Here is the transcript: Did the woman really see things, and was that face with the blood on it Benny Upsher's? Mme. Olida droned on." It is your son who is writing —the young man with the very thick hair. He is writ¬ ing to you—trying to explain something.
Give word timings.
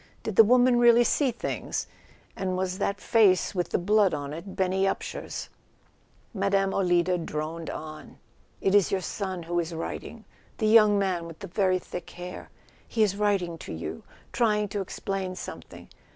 Did 0.23 0.35
the 0.35 0.43
woman 0.43 0.79
really 0.79 1.03
see 1.03 1.29
things, 1.29 1.85
and 2.35 2.57
was 2.57 2.79
that 2.79 2.99
face 2.99 3.53
with 3.53 3.69
the 3.69 3.77
blood 3.77 4.15
on 4.15 4.33
it 4.33 4.55
Benny 4.55 4.85
Upsher's? 4.85 5.47
Mme. 6.33 6.73
Olida 6.73 7.23
droned 7.23 7.69
on." 7.69 8.17
It 8.61 8.73
is 8.73 8.91
your 8.91 9.01
son 9.01 9.43
who 9.43 9.59
is 9.59 9.75
writing 9.75 10.25
—the 10.57 10.65
young 10.65 10.97
man 10.97 11.27
with 11.27 11.37
the 11.37 11.47
very 11.47 11.77
thick 11.77 12.09
hair. 12.09 12.49
He 12.87 13.03
is 13.03 13.13
writ¬ 13.13 13.43
ing 13.43 13.59
to 13.59 13.73
you—trying 13.73 14.69
to 14.69 14.81
explain 14.81 15.35
something. 15.35 15.87